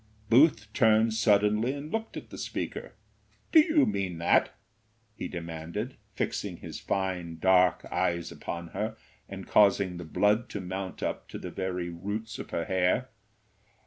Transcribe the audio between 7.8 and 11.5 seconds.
eyes upon her, and causing the blood to mount up to